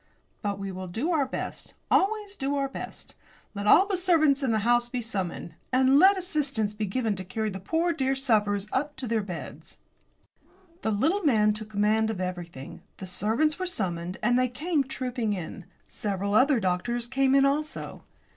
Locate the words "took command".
11.53-12.09